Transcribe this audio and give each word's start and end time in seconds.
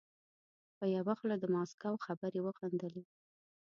په 0.77 0.85
یوه 0.95 1.13
خوله 1.19 1.35
د 1.39 1.45
ماسکو 1.55 2.01
خبرې 2.05 2.39
وغندلې. 2.43 3.03